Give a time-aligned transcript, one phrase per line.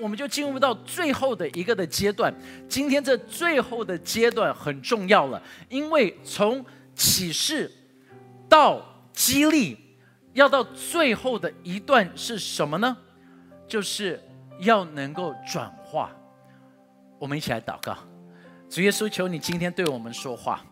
[0.00, 2.32] 我们就进入到最后的一个的阶段。
[2.68, 6.64] 今天这最后的阶段很重要了，因为从
[6.94, 7.70] 启示
[8.48, 8.82] 到
[9.12, 9.76] 激励，
[10.32, 12.96] 要到最后的一段是什么呢？
[13.66, 14.22] 就是
[14.60, 16.10] 要能够转化。
[17.18, 17.96] 我们一起来祷告，
[18.70, 20.64] 主耶稣，求你今天对我们说话。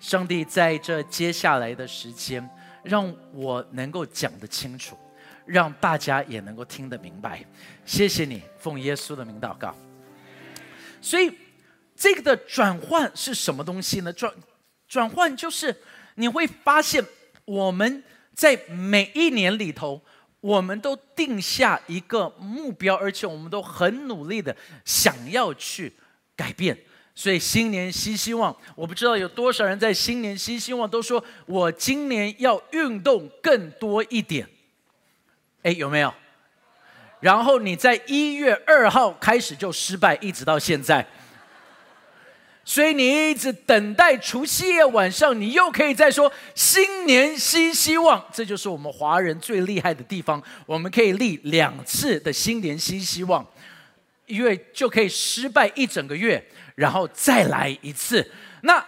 [0.00, 2.48] 上帝在这接下来的时间，
[2.82, 4.96] 让我能够讲得清楚，
[5.50, 7.44] 让大家也能够听得明白。
[7.84, 9.76] 谢谢你，奉耶稣的名祷告。
[11.00, 11.32] 所以，
[11.96, 14.12] 这个的转换是什么东西呢？
[14.12, 14.32] 转
[14.86, 15.74] 转换就是
[16.14, 17.04] 你会发现，
[17.44, 20.00] 我们在每一年里头，
[20.40, 25.92] 我们都定下一个目标，而且我们都很努力的想要去
[26.36, 26.78] 改变。
[27.12, 34.48] 所以新年新希望，我不知道有多少人在新年新希望都说我今年要运动更多一点。
[35.62, 36.12] 哎，有没有？
[37.20, 41.06] 然后你在一月二号开始就失败，一直到现在。
[42.64, 48.24] 所以你一直等待除夕夜晚上，你又可以再说新年新希望。
[48.32, 53.44] 这就是我们华人最厉害的地方，我们可以立两次的新年新希望，
[54.26, 56.42] 因为就可以失败一整个月。
[56.76, 58.26] 然后再来一次，
[58.62, 58.82] 那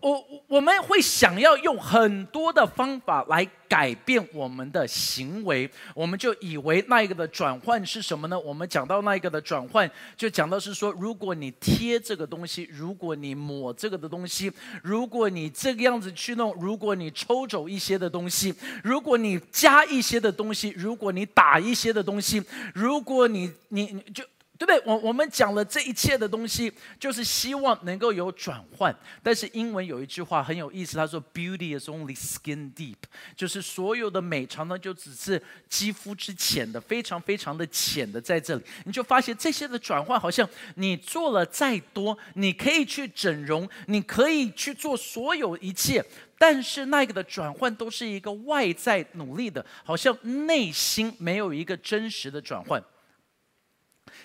[0.00, 8.38] 我我们会想要用很多的方法来改变我们的行为，我们就以为那一个的转换是什么呢？
[8.38, 14.52] 我们讲到那一个的转换，就讲到是说，如果你贴这个东西，如果你抹这个的东西，
[14.82, 22.42] 如果你这个样子去弄，如果你抽走一些的东西，如果你加一些的东西，如果你打一些的东西，
[22.74, 24.22] 如果你你就。
[24.58, 24.82] 对不对？
[24.84, 28.94] 我我们讲了这一切的东西，就是希望能够有转换。
[29.22, 32.96] 但是英文有一句话很有意思，他说：“Beauty is only skin deep。”
[33.36, 38.62] 就是所有的美常常，就只是肌肤之浅的，非常非常的浅的在这里。
[38.84, 46.04] 你就发现这些的转换，好像你做了再多，你可以去整容，你可以去做所有一切，
[46.38, 50.16] 但是那个的转换都是一个外在努力的，好像
[50.46, 52.82] 内心没有一个真实的转换。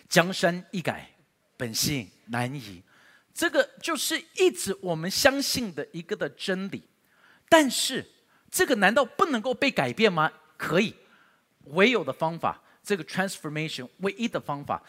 [0.10, 1.10] 江山易改，
[1.58, 2.82] 本性难移，
[3.34, 6.84] 这个就是一直我们相信的一个的真理。
[7.50, 8.06] 但是，
[8.50, 10.32] 这个难道不能够被改变吗？
[10.58, 10.96] 可以，
[11.66, 14.82] 唯有的方法，这个 transformation 唯一的方法，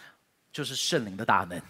[0.53, 1.61] 就是圣灵的大能。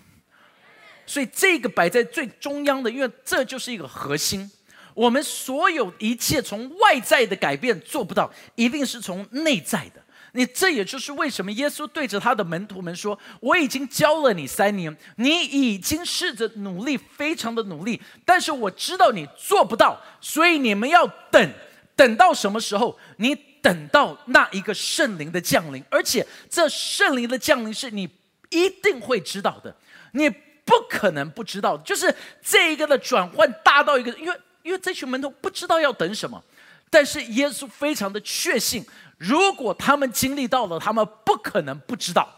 [1.07, 4.51] 所以，这个摆在最中央的，因为这就是一个核心。
[4.95, 10.05] 我们所有一切从外在的改变做不到，一定是从内在的。
[10.35, 21.53] 你这也就是为什么耶稣对着他的门徒们说：“我已经教了你三年，你已经试着努力，非常的努力，但是我知道你做不到，所以你们要等，
[21.95, 22.99] 等到什么时候？
[23.19, 28.09] 你等到那一个圣灵的降临，而且这圣灵的降临是你
[28.49, 29.77] 一定会知道的，
[30.13, 31.77] 你不可能不知道。
[31.77, 32.13] 就是
[32.43, 36.43] 这一个的转换大到一个，因为因为这群门徒不知道要等什么，
[36.89, 38.83] 但是耶稣非常的确信。”
[39.23, 42.29] 如果他们经历到了，他们不可能不知道。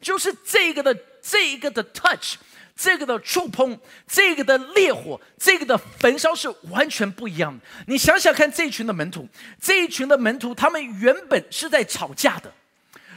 [0.00, 0.92] 就是这个的
[1.22, 2.34] 这一个的 touch，
[2.74, 3.78] 这个的触碰，
[4.08, 7.64] 这个的烈火，这个的焚烧是完全不一样的。
[7.86, 9.28] 你想想看，这一群的门徒，
[9.60, 12.52] 这一群的门徒，他们原本是在吵架的。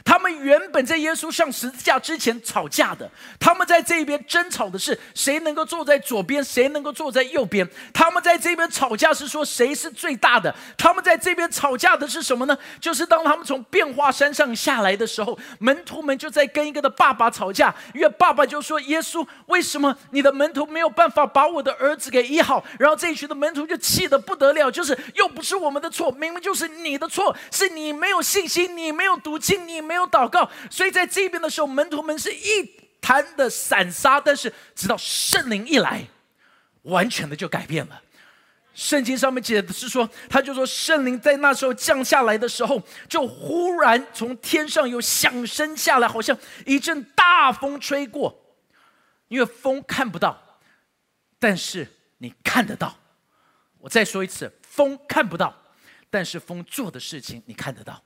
[0.06, 7.68] 他们原本在耶稣上十字架之前吵架的，他们在这边争吵的是谁能够坐在左边，谁能够坐在右边。
[7.92, 10.54] 他们在这边吵架是说谁是最大的。
[10.78, 12.56] 他们在这边吵架的是什么呢？
[12.80, 29.95] 就是当他们从变化山上下来的时候，门徒们就在跟一个的爸爸吵架，因为爸爸就说：“耶稣，为什么你的门徒没有办法把我的儿子给医好？”然后这一群的门徒就气得不得了，就是又不是我们的错，明明就是你的错，是你没有信心，你没有读经，你没。
[29.96, 32.70] 没有祷告，所以在这边的时候，门徒们是一
[33.00, 34.20] 滩的散沙。
[34.20, 36.06] 但是直到圣灵一来，
[36.82, 38.02] 完全的就改变了。
[38.74, 46.36] 圣经上面写的是说，他就说圣灵在那时候降下来的时候，就忽然从天上有响声下来，好像
[46.66, 48.38] 一阵大风吹过。
[49.28, 50.60] 因为风看不到，
[51.38, 51.88] 但是
[52.18, 52.94] 你看得到。
[53.78, 55.56] 我再说一次，风看不到，
[56.10, 58.02] 但是风做的事情你看得到。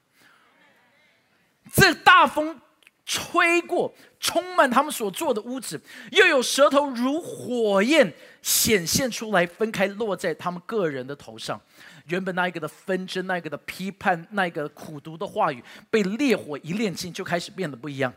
[1.73, 2.61] 这大风
[3.05, 5.81] 吹过，充满他们所做的屋子，
[6.13, 8.13] 又有舌头如火焰
[8.43, 11.61] 显现出来，分开落在他们个人的头上。
[12.07, 18.13] 原本那一个的纷争，那一个的批判，那一个苦读的话语，被烈火一炼尽，就开始变得不一样。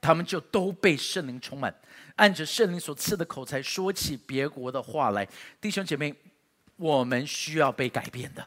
[0.00, 1.72] 他们就都被圣灵充满，
[2.16, 5.26] 按着圣灵所赐的口才说起别国的话来。
[5.60, 6.12] 弟兄姐妹，
[6.76, 8.44] 我们需要被改变的。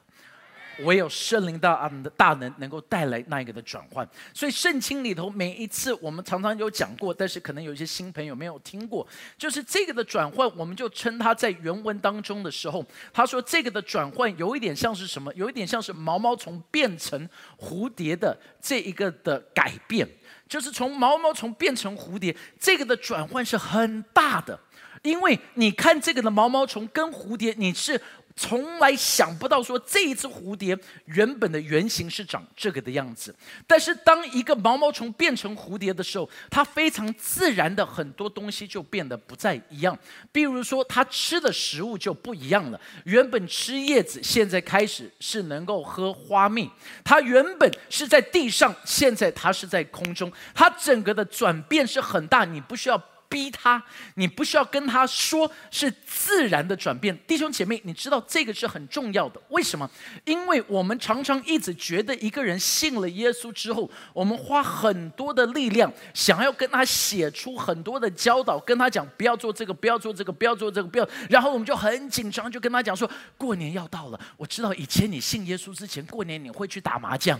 [0.79, 4.07] 唯有圣灵大的大能能够带来那一个的转换。
[4.33, 9.07] 所以圣经里头每一次我们常常有讲过，但是可能有一些新朋友没有听过，
[9.37, 15.33] 就是这个的转换，我们就称它在原文当中的时候，他说这个的转换有一点像是什么？
[15.35, 17.27] 有一点像是毛毛虫变成
[17.57, 20.07] 蝴蝶的这一个的改变，
[20.47, 24.59] 就是从毛毛虫变成蝴蝶，这个的转换是很大的。
[25.03, 28.01] 因为你看这个的毛毛虫跟蝴蝶，你是
[28.35, 33.33] 从来想不到说这一只蝴蝶原本的原型是长这个的样子。
[33.65, 39.97] 但是当一个毛毛虫变成蝴蝶的时候，它非常自然的很多东西就变得不再一样。
[40.33, 42.81] 比如说，它吃的食物就不一样了。
[43.05, 46.69] 原本吃叶子，现在开始是能够喝花蜜。
[47.03, 50.31] 它原本是在地上，现在它是在空中。
[50.53, 53.01] 它整个的转变是很大，你不需要。
[53.35, 53.83] 逼他，
[54.13, 57.17] 你不需要跟他说，是自然的转变。
[57.27, 59.41] 弟兄姐妹，你知道这个是很重要的。
[59.49, 59.89] 为什么？
[60.23, 71.05] 因为我们常常一直觉得一个人信了耶稣之后，我们花很多的力量，想要跟他写出很多的教导，跟他讲不要做这个，不要做这个，不要做这个，不要。
[71.29, 77.37] 然后我们就很紧张，就跟他讲说，过年要到了，我知道以前你信耶稣之前，过年你会去打麻将。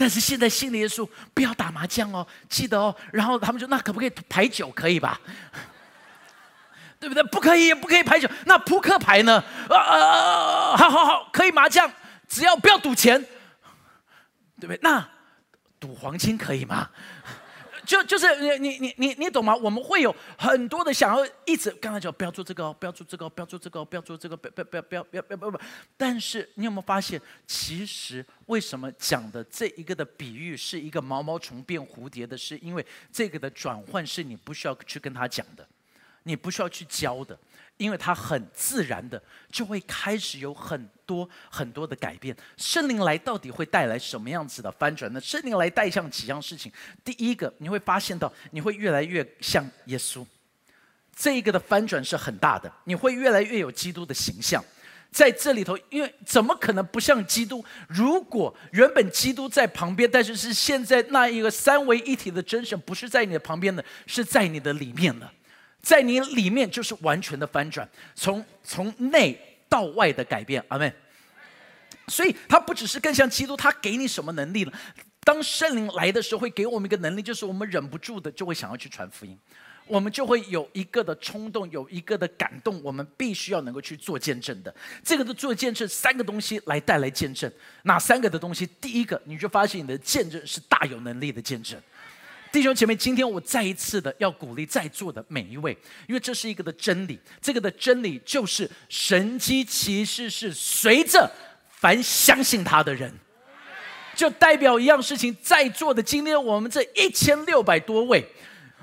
[0.00, 1.04] 但是现在信了耶稣，
[1.34, 2.94] 不要打麻将哦，记得哦。
[3.12, 4.70] 然后他们说：“那可不可以排九？
[4.70, 5.20] 可以吧？
[7.00, 7.22] 对不对？
[7.24, 8.30] 不可以，不可以排九。
[8.46, 9.42] 那扑克牌呢？
[9.68, 10.76] 啊啊啊！
[10.76, 11.90] 好好好，可以麻将，
[12.28, 13.20] 只要不要赌钱，
[14.60, 14.78] 对不对？
[14.82, 15.04] 那
[15.80, 16.88] 赌黄金可以吗？”
[17.88, 19.56] 就就是你你你你你懂吗？
[19.56, 25.60] 我们会有很多的想要一直刚才讲不要做这个，不要做这个，不要做这个，不要做这个，不不不要不要不要不要不要。
[25.96, 32.36] 但是你有没有发现，其实为什么讲的这一个的比喻是一个毛毛虫变蝴蝶的？
[32.36, 35.66] 是因为这个的转换是你不需要去跟他讲的，
[36.24, 37.38] 你不需要去教的。
[37.78, 39.20] 因为它很自然的
[39.50, 42.36] 就会开始有很多很多的改变。
[42.58, 45.20] 圣灵来到底会带来什么样子的翻转呢？
[45.20, 46.70] 圣灵来带向几样事情。
[47.02, 50.26] 第一个，你会发现到你会越来越像耶稣，
[51.16, 52.70] 这一个的翻转是很大的。
[52.84, 54.62] 你会越来越有基督的形象，
[55.10, 57.64] 在这里头，因为怎么可能不像基督？
[57.88, 65.32] 如果原本基督在旁边，但是是现在那一个三位一体的真神不是在你的旁边的，是在你的里面了。
[65.88, 69.34] 在你里面就是完全的翻转，从从内
[69.70, 70.92] 到外的改变，阿门。
[72.08, 74.72] 所以它不只是更像基督，他给你什么能力了？
[75.24, 79.38] 当圣灵来的时候，会给我们一个能力，就是我们忍不住的就会想要去传福音，
[79.86, 84.74] 我们就会有一个的冲动，有一个的感动，我们必须要能够去做见证的。
[85.02, 87.50] 这个的做见证，三个东西来带来见证，
[87.84, 88.66] 哪三个的东西？
[88.78, 91.80] 第一个，你就发现你的见证是大有能力的见证。
[92.50, 97.18] 弟兄姐妹，今天我再一次的要鼓励在座的每一位，因为这是一个的真理。
[97.40, 101.30] 这个的真理就是神机骑士是随着
[101.70, 103.12] 凡相信他的人，
[104.14, 105.36] 就代表一样事情。
[105.42, 108.26] 在座的今天我们这一千六百多位，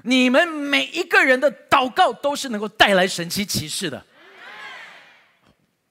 [0.03, 4.05] 你们每一个人的祷告都是能够带来神机骑士的。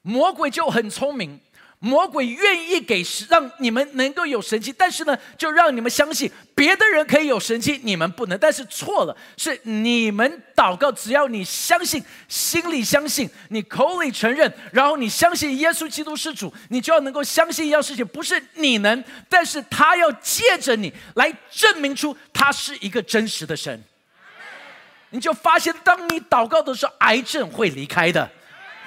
[0.03, 1.41] 魔鬼就很聪明。
[1.85, 8.39] 魔鬼愿意给让你们能够有神迹，但是呢，就让你们相信别的人可以有神迹，你们不能。
[8.39, 23.85] 但是错了，是你们祷告，只要你相信，心里相信，你口里承认，然后你相信耶稣基督是主，你就要能够相信一样事情，不是你能，但是他要借着你来证明出他是一个真实的神。
[25.11, 28.31] 你就发现，当你祷告的时候，癌症会离开的。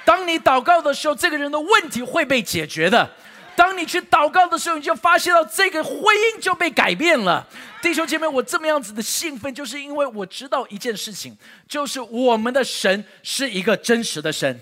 [0.08, 3.06] 当你祷告的时候，这个人的问题会被解决的。
[3.54, 7.46] 当你去祷告的时候，你就发现到这个婚姻就被改变了。
[7.82, 11.36] 弟兄姐妹，我这么样子的兴奋，就是因为我知道一件事情，
[11.68, 14.58] 就是我们的神是一个真实的神。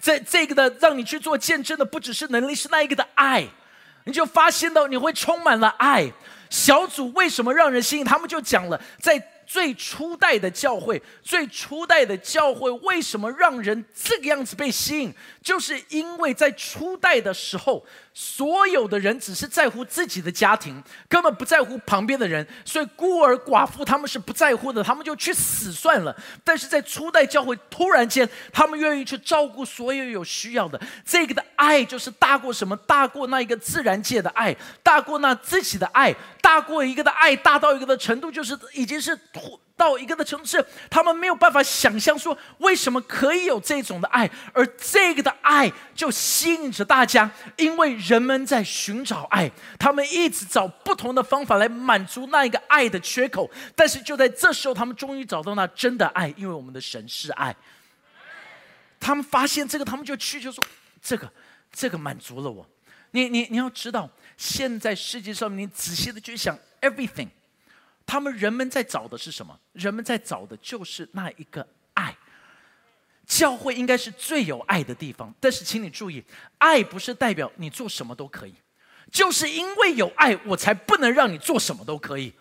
[0.00, 3.46] 在这个的让你去做见证的，不只是能力，是那一个的爱。
[4.02, 6.10] 你就发现到你会充满了爱。
[6.50, 8.04] 小组为什么让人吸引？
[8.04, 9.22] 他们就讲了，在。
[9.46, 15.14] 最初代的教会，最初代的教会为什么让人这个样子被吸引？
[15.46, 26.16] 就是因为在初代的时候，所有的人只是在乎自己的家庭，根本不在乎旁边的人，所以孤儿寡妇他们是不在乎的，他们就去死算了。
[26.42, 32.76] 但是在初代教会，突然间他们愿意去照顾所有有需要的，这个的爱就是大过什么？
[32.78, 36.12] 大过那一个自然界的爱，大过那自己的爱，
[36.42, 39.16] 大过一个的爱，大到一个的程度，就是已经是。
[39.76, 57.54] 到一个的城市，他们没有办法想象说为什么可以有这种的爱，而这个的爱就吸引着大家，因为人们在寻找爱，他们一直找不同的方法来满足那一个爱的缺口，但是就在这时候，他们终于找到那真的爱，因为我们的神是爱。
[58.98, 60.64] 他们发现这个，他们就去就说
[61.00, 61.30] 这个。
[61.72, 62.66] 这个满足了我。
[63.10, 67.28] 你你你要知道，现在世界上你仔细的去想，everything，
[68.06, 69.58] 他们人们在找的是什么？
[69.72, 72.16] 人们在找的就是那一个爱。
[73.26, 76.24] 教会应该是最有爱的地方，但是请你注意，
[76.58, 78.54] 爱不是代表你做什么都可以，
[79.10, 82.32] 就是因为有爱，我才不能让你做什么都可以。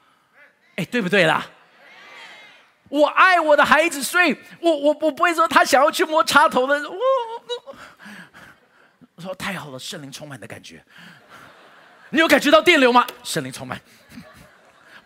[0.76, 1.44] 哎，对不对啦？
[2.88, 6.98] 我爱我的孩子，所以我我我不会说他想要去摸插头的，我
[9.16, 10.86] 我说太好了，圣灵充满的感觉。
[12.12, 13.08] 你有感觉到电流吗？
[13.24, 13.82] 圣灵充满，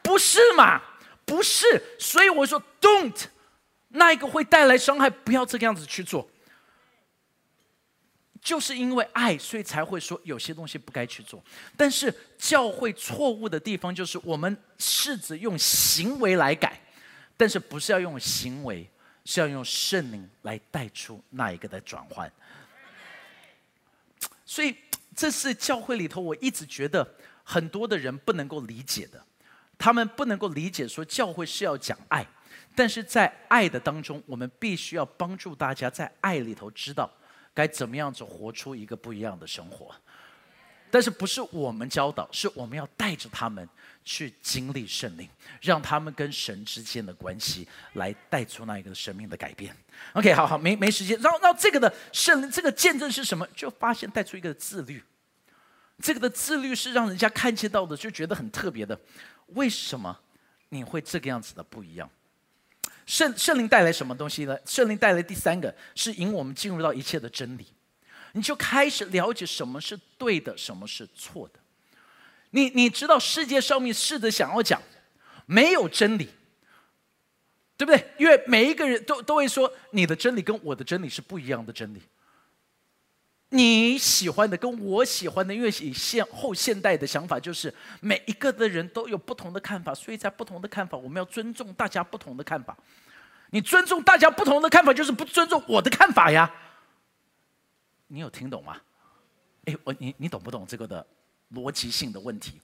[0.09, 0.81] 不是嘛？
[1.23, 3.25] 不是，所以我说 don't。
[3.89, 6.27] 那一个会带来伤害，不要这个样子去做。
[8.41, 11.43] 就是因为爱，所以才会说有些东西不该去做。
[11.77, 16.81] 但是教会错误的地方，就是我们试着用行为来改，
[17.37, 18.89] 但是不是要用行为，
[19.25, 22.31] 是要用圣灵来带出那一个的转换。
[24.43, 24.75] 所以
[25.15, 29.23] 这是教会里头，我一直觉得很多的人不能够理解的，
[29.79, 32.23] 他们不能够理解说教会是要讲爱。
[32.75, 37.09] 但是在爱的当中，我们必须要帮助大家在爱里头知道
[37.53, 39.93] 该怎么样子活出一个不一样的生活。
[40.91, 43.67] 但是不是我们教导，是我们要带着他们
[44.03, 45.29] 去经历圣灵，
[45.61, 49.75] 让他们跟神之间的关系来带出那一个生命的改变。
[50.13, 51.19] OK，好好，没没时间。
[51.19, 53.45] 然后，然后这个的圣灵这个见证是什么？
[53.55, 55.03] 就发现带出一个自律。
[56.01, 58.99] 这个的自律是让人家看见到的，就觉得很特别的。
[59.53, 60.19] 为什么
[60.69, 62.09] 你会这个样子的不一样？
[63.05, 64.55] 圣圣灵带来什么东西呢？
[64.65, 67.65] 圣灵带来第三个是引我们进入到一切的真理，
[68.33, 71.59] 你就开始了解什么是对的，什么是错的。
[72.51, 74.79] 你你知道世界上面试着想要讲
[75.47, 76.29] 没有真理，
[77.75, 78.11] 对不对？
[78.19, 82.01] 因为每一个人都都会说你的真理跟我的真理是不一样的真理。
[83.49, 92.77] 你喜欢的跟我喜欢的，因为以现后现代的想法，就是每一个的人都有不同的看法，所以在不同的看法，我们要尊重大家不同的看法。
[93.49, 96.51] 你尊重大家不同的看法，就是不尊重我的看法呀。
[98.07, 98.79] 你有听懂吗？
[99.65, 101.05] 哎，我你你懂不懂这个的
[101.53, 102.61] 逻辑性的问题？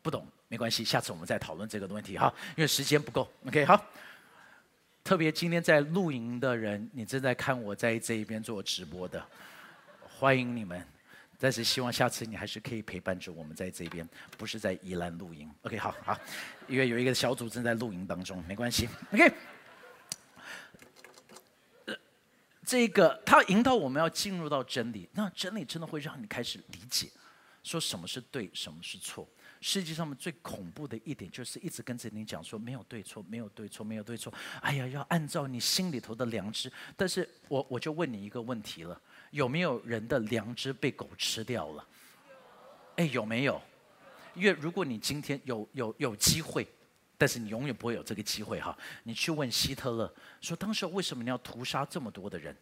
[0.00, 3.28] 不懂没关系，下次我们再讨论这个问题哈，因为时间不够。
[3.46, 3.84] OK，好。
[5.02, 9.20] 特别今天在露营的人，你正在看我在这一边做直播的。
[10.18, 10.84] 欢迎你们，
[11.38, 14.04] 但是希望下次你还是可以陪伴着我们在这边，
[14.36, 15.48] 不是在宜兰露营。
[15.62, 16.18] OK，好好，
[16.66, 18.88] 因为有一个小组正在露营当中，没关系。
[19.12, 19.32] OK，
[22.66, 27.08] 这个他引导我们要进入到真理，那真理真的会让你开始理解，
[27.62, 29.28] 说什么是对，什么是错。
[29.60, 34.34] 世界上面最恐怖的一点，就是一直跟着你讲说没有对错，没有对错，没有对错。
[34.62, 36.72] 哎呀，要按照你心里头的良知。
[36.96, 39.00] 但是我我就问你一个问题了。
[39.30, 41.86] 有没有人的良知被狗吃掉了？
[42.96, 43.60] 哎，有没有？
[44.34, 46.66] 因为如果你今天有有有机会，
[47.16, 48.76] 但是你永远不会有这个机会哈。
[49.02, 52.56] 你去问希特勒说，当时为什么你要屠杀这么多的人？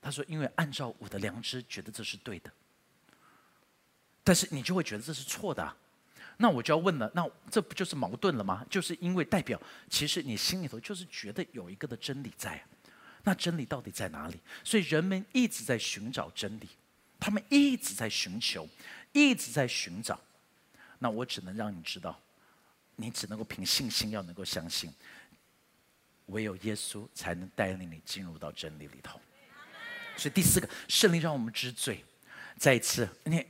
[0.00, 2.50] 他说，因为按照我的良知觉得这是对的。
[4.22, 5.76] 但是你就会觉得这是错的，
[6.36, 8.64] 那我就要问了，那这不就是矛盾了吗？
[8.68, 12.62] 就是因为代表其实你心里头就是觉得有一个的真理在。
[13.24, 14.38] 那真理到底在哪里？
[14.62, 16.68] 所以人们一直在寻找真理，
[17.18, 18.68] 他们一直在寻求，
[19.12, 20.20] 一直在寻找。
[20.98, 22.20] 那我只能让你知道，
[22.96, 24.92] 你只能够凭信心，要能够相信，
[26.26, 29.20] 唯有耶稣才能带领你进入到真理里头。
[30.16, 32.04] 所以第四个，圣灵让我们知罪。
[32.56, 33.44] 再一次，你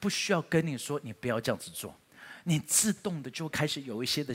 [0.00, 1.94] 不需要跟你说，你不要这样子做，
[2.42, 4.34] 你自动的就开始有一些的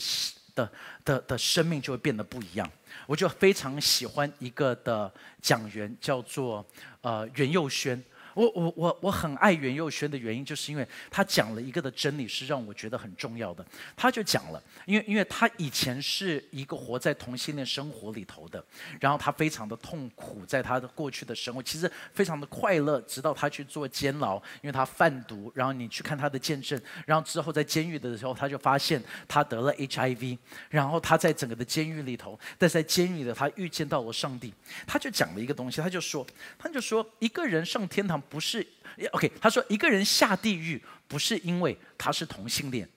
[0.56, 0.72] 的
[1.04, 2.68] 的的生命就会变得不一样。
[3.06, 6.66] 我就非常喜欢一个的讲员，叫做
[7.02, 8.04] 呃袁佑轩。
[8.36, 13.65] 我我我我很爱袁佑轩的原因，就是因为他讲了一个的真理，是让我觉得很重要的。
[13.96, 18.62] 他就讲了，因为因为他以前是一个活在同性恋生活里头的，
[19.00, 25.50] 然后他非常的痛苦，在他的过去的生活，其实非常的快乐，直到他去做监牢，因为他贩毒。
[25.56, 30.38] 然后你去看他的见证，然后之后在监狱的时候，他就发现他得了 HIV，
[30.70, 34.54] 然后他在整个的监狱里头，但在监狱里他遇见到了上帝，
[34.86, 36.27] 他就讲了一个东西，他就说，
[36.60, 38.22] 他就说一个人上天堂。
[38.29, 38.65] 不是
[39.12, 39.32] ，OK。
[39.39, 42.88] 他说，一个人下地狱不是因为他是同性恋，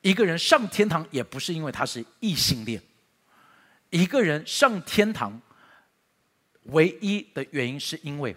[0.00, 2.82] 一个人上天堂也不是因为他是异性恋，
[3.90, 5.40] 一个人上天堂
[6.64, 8.36] 唯一的原因是因为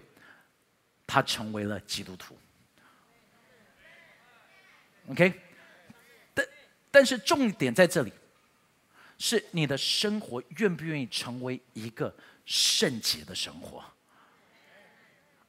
[1.06, 2.38] 他成为了基督徒。
[5.08, 5.32] OK，
[6.34, 6.46] 但
[6.90, 8.12] 但是重点在这里，
[9.18, 13.84] 是你的生活愿不愿意成为一个圣洁的生活。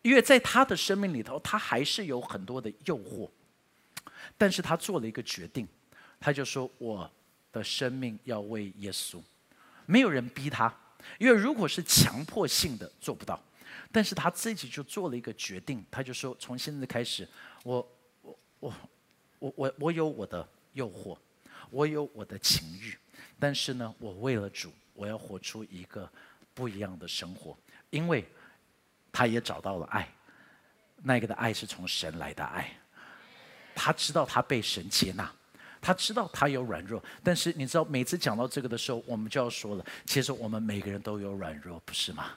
[0.03, 3.29] 因为在他的生命里头，他还是有很多的诱惑，
[4.37, 5.67] 但是他做了一个决定，
[6.17, 7.11] 他就说：“我
[7.51, 9.21] 的生命要为耶稣。”
[9.85, 10.73] 没有人逼他，
[11.17, 13.41] 因为如果是强迫性的，做不到。
[13.91, 17.27] 但是他自己就做了一个决定，他就说：“从现在开始，
[17.63, 17.85] 我
[18.21, 18.73] 我我
[19.39, 21.17] 我我我有我的诱惑，
[21.69, 22.97] 我有我的情欲，
[23.37, 26.09] 但是呢，我为了主，我要活出一个
[26.53, 27.57] 不一样的生活，
[27.89, 28.23] 因为。”
[29.17, 30.07] 他也找到了爱，
[31.01, 32.71] 那个的爱是从神来的爱。
[33.73, 35.27] 他知道他被神接纳，
[35.81, 42.29] 他知道他有软弱，但是你知道，每次讲到这个的时候，我们就要说了，其实我们每个人都有软弱，不是吗？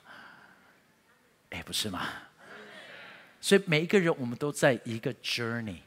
[1.50, 2.08] 哎，不是吗？
[3.42, 5.80] 所以每一个人，我们都在一个 journey，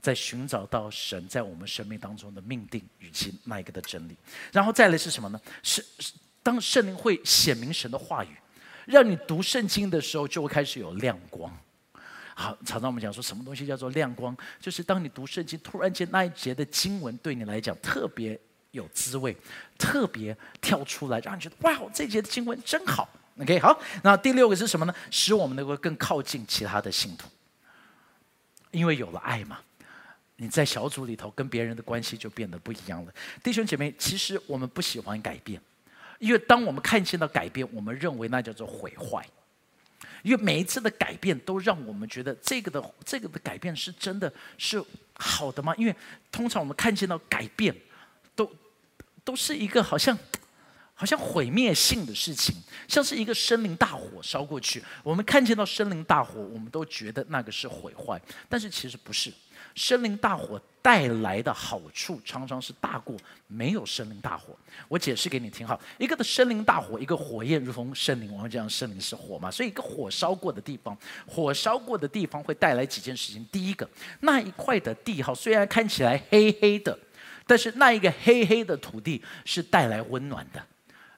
[0.00, 4.16] 在寻找到神在我们生命当中的命定与其那一个的真理。
[4.52, 5.38] 然后再来是什么呢？
[5.62, 5.84] 是
[6.42, 8.34] 当圣灵会显明神的话语。
[8.86, 11.54] 让你读圣经的时候，就会开始有亮光。
[12.34, 18.38] 好，常常我们讲说什么东西叫做亮光，就是当你读圣经，突然间那一节的经文对你来讲特别
[18.70, 19.36] 有滋味，
[19.76, 23.08] 特别跳出来，让你觉得哇，这节的经文真好。
[23.40, 24.94] OK，好，那第六个是什么呢？
[25.10, 27.28] 使我们能够更靠近其他的信徒，
[28.70, 29.58] 因为有了爱嘛，
[30.36, 33.12] 你在小组里头跟别人的关系就变得不一样了。
[33.42, 35.60] 弟兄姐妹，其实我们不喜欢改变。
[36.20, 39.28] 因为当我们看见到改变，我们认为那叫做毁坏。
[40.22, 44.82] 因为每一次的改变都让我们觉得这个的这个的改变是真的是
[45.14, 45.74] 好的吗？
[45.76, 45.96] 因为
[46.30, 47.74] 通常我们看见到改变，
[48.34, 48.50] 都
[49.24, 50.16] 都是一个好像
[50.92, 52.54] 好像毁灭性的事情，
[52.86, 54.84] 像是一个森林大火烧过去。
[55.02, 59.32] 我们看见到森林大火，我们都觉得那个是毁坏，但是其实不是。
[59.74, 63.14] 森林大火带来的好处常常是大过
[63.46, 64.56] 没有森林大火。
[64.88, 70.96] 我解释给你听哈，一个的森林大火，一个火焰如同森林，我们讲森林是火嘛，所以一个火烧过的地方，
[71.26, 73.46] 火烧过的地方会带来几件事情。
[73.52, 73.88] 第一个，
[74.20, 76.98] 那一块的地哈虽然看起来黑黑的，
[77.46, 80.64] 但是那一个黑黑的土地是带来温暖的。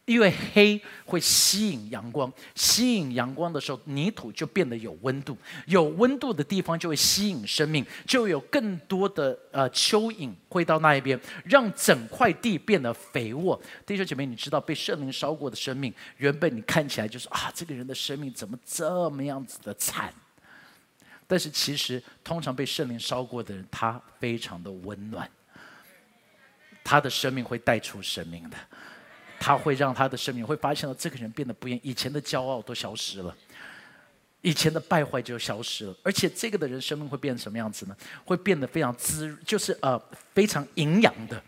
[0.04, 5.36] 因为黑会吸引阳光，吸引阳光的时候，泥土就变得有温度，
[5.66, 13.60] 有温度的地方就会吸引生命，就有更多的呃蚯蚓会到那一边，让整块地变得肥沃。
[13.86, 20.12] 弟兄姐妹，你知道被圣灵烧过的生命，原本你看起来就是啊，这个人的生命怎么这么样子的惨？
[21.28, 25.30] 但是其实，通常被圣灵烧过的人，他非常的温暖，
[26.82, 28.56] 他的生命会带出生命的。
[29.44, 33.36] 他会让他的生命会发现到这个人变得不一样，以前的骄傲都消失了，
[34.40, 37.96] 以前的败坏就消失了，而且这个的人生命会变成什么样子呢？
[38.24, 40.00] 会变得非常滋，就是呃
[40.32, 41.42] 非常营养的。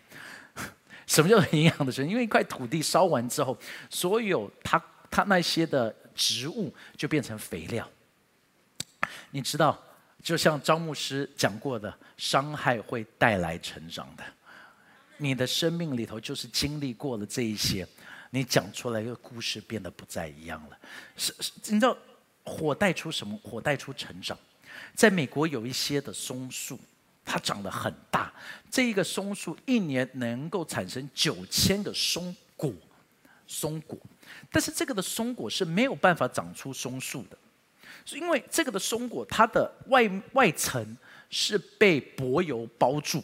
[1.07, 2.05] 什么叫做营养的生？
[2.05, 3.57] 因为一块土地烧完之后，
[3.89, 7.89] 所有他他那些的植物就变成肥料。
[9.31, 9.81] 你知道，
[10.21, 14.23] 就像张牧师讲过的，伤害会带来成长的。
[15.17, 17.87] 你的生命里头就是经历过了这一些，
[18.31, 20.77] 你讲出来一个故事变得不再一样了。
[21.15, 21.97] 是是，你知道
[22.43, 23.37] 火带出什么？
[23.43, 24.37] 火带出成长。
[24.93, 26.77] 在美国有一些的松树，
[27.23, 28.33] 它长得很大，
[28.69, 32.73] 这一个松树一年能够产生九千个松果，
[33.47, 33.97] 松果。
[34.51, 37.37] 但是这个的松果是没有办法长出松树的，
[38.17, 40.97] 因为这个的松果它的外外层
[41.29, 43.23] 是被柏油包住。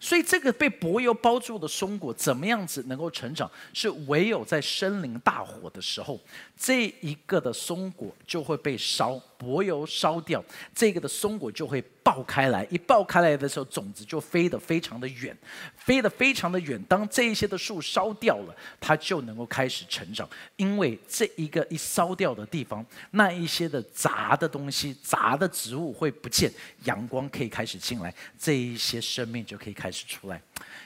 [0.00, 3.48] 所以，这个被柏油包住的松果怎么样子能够成长？
[3.74, 6.18] 是唯有在森林大火的时候，
[6.56, 10.42] 这一个的松果就会被烧，柏油烧掉，
[10.74, 11.84] 这个的松果就会。
[12.02, 15.36] 爆开来，一爆开来的时候，种子就飞得非常的远，
[15.76, 16.82] 飞得非常的远。
[16.84, 20.28] 当这一些的树烧掉了，它就能够开始成长。
[20.56, 26.52] 因为这一个一烧掉的地方，那一些的杂的东西、杂的植物会不见，
[26.84, 30.40] 阳光可以开始进来，这一些生命就可以开始出来。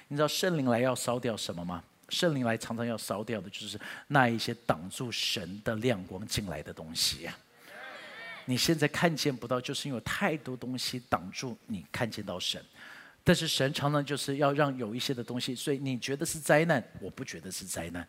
[0.08, 1.82] 你知道圣灵来要烧掉什么吗？
[2.10, 7.28] 圣灵来常常要烧掉的就是那一些挡住神的亮光进来的东西。
[8.46, 12.62] 你现在看见不到，就是因为太多东西挡住你看见到神。
[13.22, 18.06] 但是神常常就是要让有一些的东西，所以你觉得是灾难，我不觉得是灾难，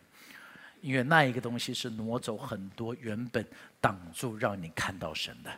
[0.82, 3.42] 因为那一个东西是挪走很多原本
[3.80, 5.50] 挡住让你看到神的。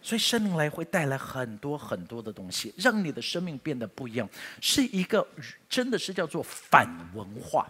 [0.00, 4.28] 所以生命来会带来很多很多的东西，让你的生命变得不一样，
[4.60, 5.26] 是一个
[5.68, 7.66] 真的是叫做反文化、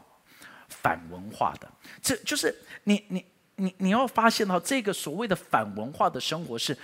[0.68, 1.72] 反文化的。
[2.02, 2.54] 这就是
[2.84, 3.24] 你你。
[3.60, 6.76] 你你要发现到这个所谓的反文化的生活是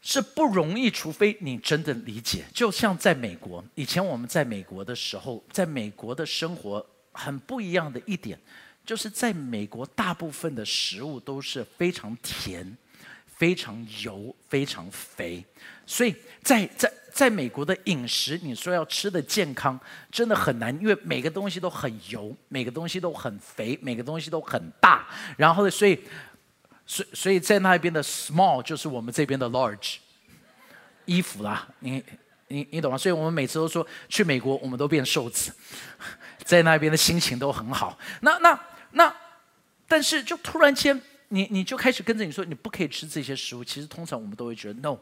[0.00, 2.44] 是不容易，除非你真的理解。
[2.54, 8.38] 就像在美国，以前我们在美国的时候，在美国的生活很不一样的一点，
[8.86, 12.76] 就是在美国大部分的食物都是非常甜，
[13.26, 15.44] 非常油、非常肥，
[15.84, 19.76] 所以在在在美国的饮食，你说要吃的健康，
[20.08, 25.04] 真的很难，因为每个东西都很油，每个东西都很肥，每个东西都很大，
[25.36, 25.98] 然后呢，所以，
[26.86, 29.96] 所所以在那边的 small 就是我们这边的 large，
[31.06, 32.00] 衣服啦，你
[32.46, 32.96] 你你懂吗？
[32.96, 35.52] 所以我们每次都说去美国，我们都变瘦子，
[36.44, 37.98] 在那边的心情都很好。
[38.20, 38.56] 那那
[38.92, 39.12] 那，
[39.88, 41.02] 但是就突然间。
[41.30, 44.96] 你你就开始跟着你说你不可以吃这些食物，其实通常我们都会觉得 no，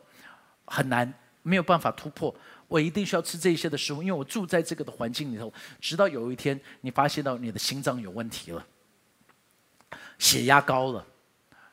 [0.64, 1.14] 很难，
[1.46, 2.34] 没有办法突破。
[2.66, 5.52] 我一定需要吃这些的食物，因为我住在这个的环境里头。
[5.80, 8.66] 直到有一天你发现到你的心脏有问题了，
[10.18, 11.06] 血压高了，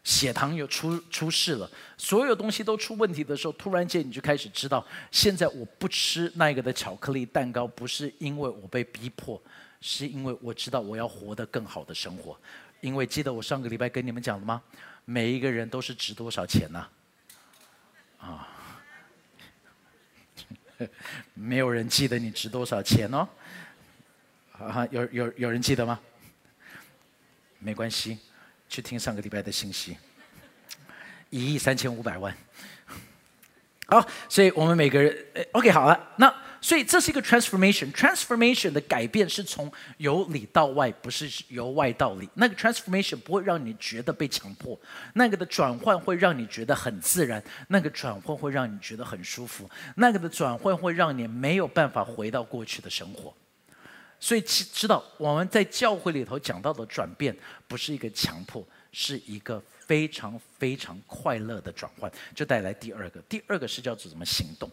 [0.04, 9.42] 血糖有出出事了，所有东西都出问题的时候，突然间你就开始知道，现在我不吃那个的巧克力蛋糕，不是因为我被逼迫，
[9.82, 12.38] 是因为我知道我要活得更好的生活。
[12.82, 14.62] 因为记得我上个礼拜跟你们讲了吗？
[15.06, 16.88] 每一个人都是值多少钱呢？
[18.20, 18.48] 啊，
[21.34, 23.28] 没有人记得你值多少钱哦。
[24.58, 26.00] 啊，有有有人记得吗？
[27.60, 28.20] 没关系，
[28.68, 29.98] 去听上个礼拜的信息。
[31.30, 32.36] 一亿三千五百万。
[33.88, 36.43] 好，所以我们每个人，OK，好了，那。
[36.64, 37.92] 所以这是一个 transformation。
[37.92, 42.30] transformation 的改变是从由里到外，不是由外到里。
[42.36, 44.80] 那个 transformation 不会让你觉得被强迫，
[45.14, 53.36] 那个的转换会让你觉得很自然，那个转换会让你觉得很舒服，那个的转换会让你没有办法回到过去的生活。
[54.18, 57.36] 所以，知道我们在教会里头讲到的转变，
[57.68, 62.10] 不是一个强迫，是一个非常非常快乐的转换。
[62.34, 64.72] 就带来第二个，第二个是叫做什么行动。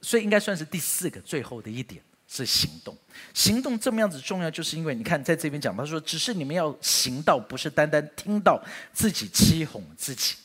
[0.00, 2.96] 所以应该算是第四个，最后的一点是行动。
[3.34, 10.36] 行动这么样子重要，就是因为你看在这边讲，他说只是你们要行道，不是单单听到自己欺哄自己。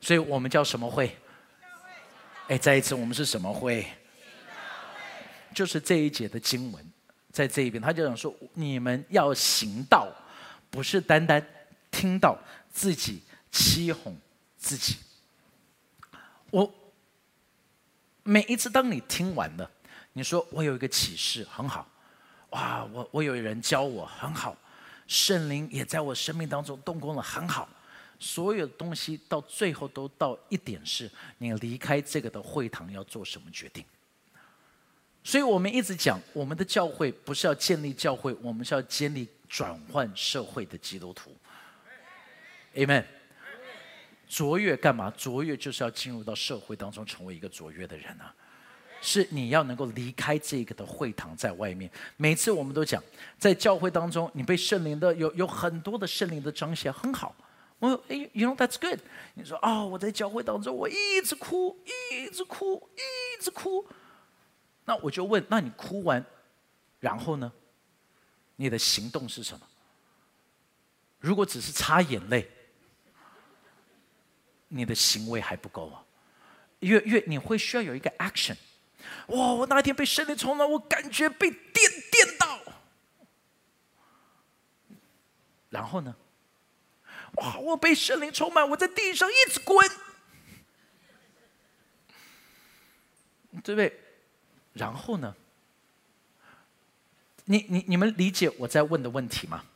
[0.00, 1.16] 所以我们叫什么会？
[2.48, 3.86] 哎，再一次，我们是什么会？
[5.54, 6.84] 就是这一节的经文，
[7.30, 10.08] 在这一边，他就讲说，你们要行道，
[10.70, 11.46] 不是单单
[11.90, 12.38] 听到
[12.72, 14.16] 自己欺哄
[14.56, 14.96] 自己。
[16.50, 16.81] 我。
[18.24, 19.70] 每一次当你听完了，
[20.12, 21.88] 你说我有一个启示很好，
[22.50, 24.56] 哇，我我有人教我很好，
[25.06, 27.68] 圣灵也在我生命当中动工了很好，
[28.18, 33.84] 所有东西到最后都到一点是，你离开这个的会堂要做什么决定。
[35.24, 41.36] 所以我们一直讲，我们的教会不是要建立教会，我们是要建立转换社会的基督徒。
[42.74, 43.04] Amen。
[44.32, 45.12] 卓越干嘛？
[45.14, 48.34] 卓越就是要进入到社会当中，成为一个卓越的人啊！
[49.02, 51.90] 是你要能够离开这个的会堂，在外面。
[52.16, 53.02] 每次我们都讲，
[53.38, 57.36] 在教会当中，你被圣灵的有有很多的圣灵的彰显，很好。
[57.78, 58.98] 我说哎，you know that's good。
[59.34, 61.78] 你说哦，我在教会当中，我一直哭，
[62.10, 63.86] 一直哭，一直哭。
[64.86, 66.24] 那我就问，那你哭完，
[67.00, 67.52] 然后呢？
[68.56, 69.66] 你的行动是什么？
[71.18, 72.50] 如果只是擦眼泪。
[74.74, 76.02] 你的行为还不够啊，
[76.80, 78.56] 越越你会需要有一个 action。
[79.26, 82.58] 哇，我那天被圣灵充满，我感觉被电电到。
[85.68, 86.16] 然后呢？
[87.32, 89.86] 哇，我被圣灵充满，我在地上一直滚，
[93.62, 94.00] 对不对？
[94.72, 95.36] 然后呢？
[97.44, 99.66] 你你你们理解我在问的问题吗？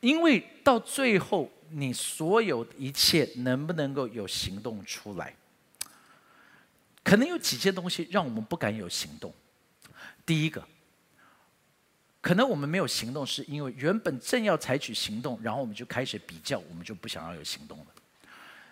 [0.00, 1.50] 因为到最后。
[1.70, 5.34] 你所有一切能不能够有行动出来？
[7.02, 9.32] 可能有几件东西让我们不敢有行动。
[10.24, 10.66] 第一个，
[12.20, 17.86] 可能我们没有行动，是因为原本正要采取行动，然后我们就开始比较，我们就不想要有行动了。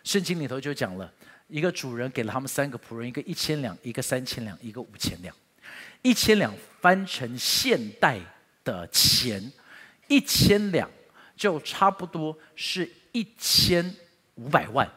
[0.02, 1.12] 圣经里头就讲了
[1.46, 5.34] 一个主人给了他们三个仆人，一个一千两，一个三千两，一个五千两。
[6.02, 8.18] 一千两翻成现代
[8.64, 9.52] 的钱，
[10.08, 10.90] 一千两。
[11.36, 13.94] 就差不多是一千
[14.36, 14.88] 五百万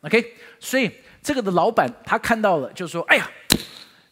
[0.00, 0.90] ，OK，所以
[1.22, 3.30] 这个的老板他看到了，就说：“哎呀，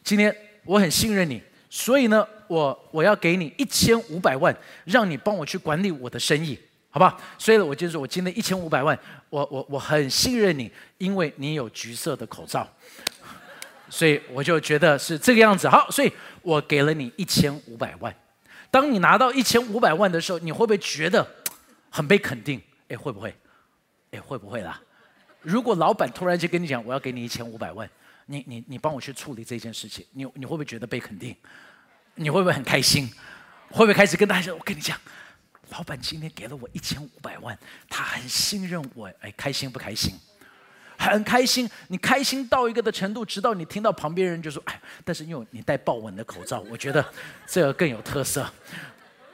[0.05, 6.59] 今天我很信任你，所以呢，我我要给你一千五百万，让你帮我去管理我的生意，
[6.90, 7.18] 好吧？
[7.38, 8.99] 所以呢，我就说我今天一千五百万，
[9.31, 12.66] 我我我很信任你，因为你有橘色的口罩，
[13.90, 15.68] 所以我就觉得是这个样子。
[15.68, 18.14] 好，所以我给了你一千五百万。”
[18.73, 21.25] 当你拿到一千五百万的时候，你会不会觉得
[21.93, 22.59] 很被肯定？
[22.89, 23.37] 哎，会不会？
[24.13, 24.81] 哎，会不会啦？
[25.43, 27.87] 如果老板突然间跟你讲，我要给你一千五百万，
[28.25, 31.37] 你你你帮我去处理这件事情，你你会不会觉得被肯定？
[32.15, 33.13] 你会不会很开心？
[33.69, 34.99] 会不会开始跟大家说，我跟你讲，
[35.69, 37.59] 老板今天给了我一千五百万，
[37.91, 40.15] 他很信任我，哎，开心不开心？
[41.11, 47.05] 很开心，你开心到一个的程度，直到你听到旁边人就说：“哎，但是因为你戴豹纹的口罩，我觉得
[47.47, 48.49] 这个更有特色。”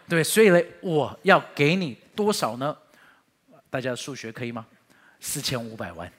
[0.09, 2.75] 对，所以呢，我要给你多少呢？
[3.69, 4.67] 大家数学可以吗？
[5.21, 6.11] 四千五百万。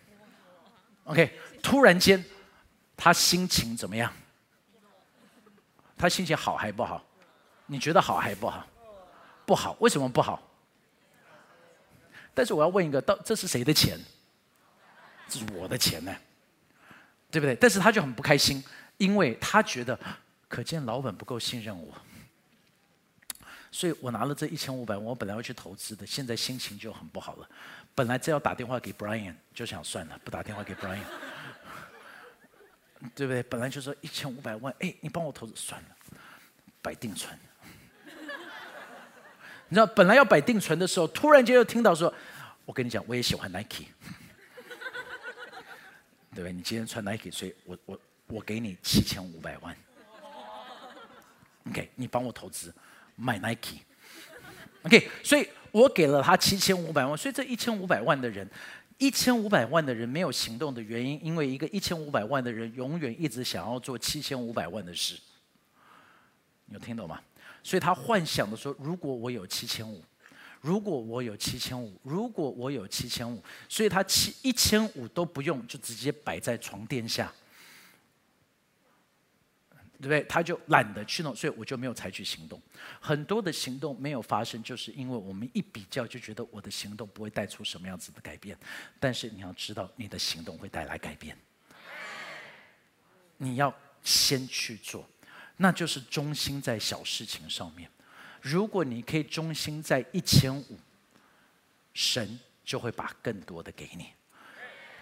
[1.05, 1.31] OK，
[1.63, 2.23] 突然间，
[2.95, 4.13] 他心情怎么样？
[5.97, 7.03] 他心情好还不好？
[7.65, 8.67] 你觉得好还不好？
[9.47, 10.41] 不好，为什么不好？
[12.35, 13.97] 但是我要问一个，到这是谁的钱？
[15.29, 16.15] 这是我的钱呢，
[17.29, 17.55] 对不对？
[17.55, 18.63] 但是他就很不开心，
[18.97, 19.97] 因为他觉得，
[20.47, 21.93] 可见老板不够信任我，
[23.71, 27.47] 所以我拿了这一千五百万，我本来要去投资的，现在心情就很不好了。
[27.93, 31.03] 本来这要打电话给 Brian，就想算了，不打电话给 Brian，
[33.13, 33.43] 对不对？
[33.43, 35.89] 本来就说一千五百万，哎，你帮我投资算了，
[36.81, 37.37] 摆定存。
[39.71, 42.11] 你知道，本来要摆定存的时候，突然间又听到说，
[42.65, 43.85] 我跟你讲，我也喜欢 Nike。
[46.39, 46.53] 对不对？
[46.53, 49.75] 你今天穿 Nike，所以我我我给你七千五百万。
[51.67, 52.73] OK，你帮我投资
[53.17, 53.79] 买 Nike。
[54.83, 57.17] OK，所以我给了他七千五百万。
[57.17, 58.49] 所以这一千五百万的人，
[58.97, 65.19] 一千五百万的人没有行动的原因，因为一个一千五百万的人永远一直想要做七千五百万的事。
[66.67, 67.21] 有听懂吗？
[67.61, 70.01] 所以他幻想的说，如果我有七千五。
[70.61, 77.31] 如果我有七千五，如果我有七千五，所以他七一千五都不用，就直接摆在床垫下，
[79.71, 80.21] 对不对？
[80.23, 82.61] 他就懒得去弄，所以我就没有采取行动。
[82.99, 88.57] 很多的行动没有发生，就是因为我们一比较就觉得我的行动不会带出什么样子的改变。
[88.99, 91.37] 但是你要知道，你的行动会带来改变。
[93.37, 95.07] 你要先去做，
[95.55, 97.89] 那就是中心在小事情上面。
[98.41, 100.77] 如果你可以中心在一千五，
[101.93, 104.07] 神就会把更多的给你。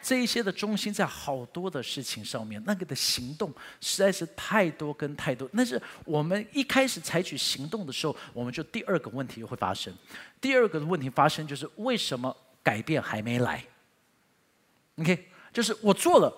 [0.02, 5.50] 这一些的中心在好多的事情上面，那个的行动实在是太多跟太多。
[5.56, 9.93] 但是我们一开始采取行动的时候，我们就第二个问题又会发生。
[10.39, 13.62] 第二个的问题发生就是为什么改变还没来
[15.00, 16.34] ？OK，就是我做了，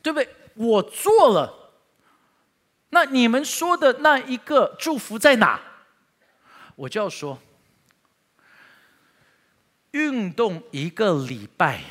[0.00, 0.28] 对不对？
[0.54, 1.72] 我做了，
[2.90, 5.60] 那你们说的那一个祝福在哪？
[6.76, 7.38] 我就要说，
[9.92, 11.82] 运动一个礼拜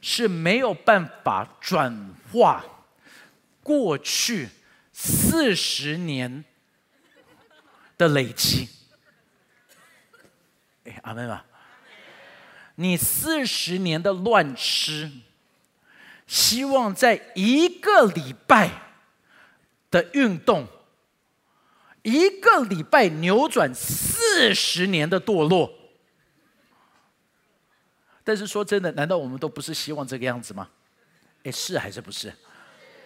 [0.00, 2.64] 是没有办法转化
[3.62, 4.48] 过去
[4.92, 6.44] 四十年
[7.96, 8.68] 的累积。
[10.84, 11.46] 哎，阿妹吧，
[12.74, 15.12] 你四十年的乱吃，
[16.26, 18.70] 希望在一个礼拜
[19.92, 20.66] 的运动。
[22.02, 25.72] 一个礼拜扭转四十年的堕落，
[28.24, 30.68] 但是说真的，难道我们都不是希望这个样子吗？
[31.44, 32.32] 哎，是还是不是？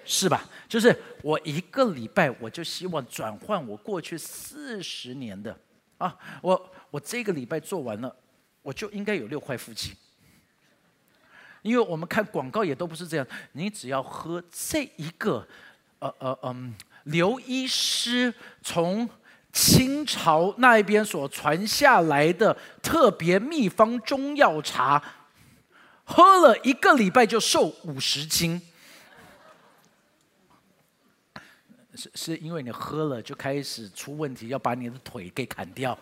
[0.04, 0.48] 是吧？
[0.68, 5.58] 就是我一个礼拜，我就希望转换我过去四十年的
[5.98, 8.16] 啊，我我这个礼拜做完了，
[8.62, 9.94] 我就应该有六块腹肌，
[11.60, 15.46] 因为我们看广告也都不是这样，你只要喝这一个，
[15.98, 16.74] 呃呃嗯。
[17.06, 19.08] 刘医师从
[19.52, 25.02] 清朝那一边所传下来的特别秘方中药茶，
[26.04, 28.60] 喝了一个礼拜就瘦五十斤，
[31.94, 35.96] 是是因为你喝了就开始出问题，要把你的腿给砍掉，